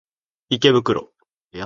[0.49, 1.13] 池袋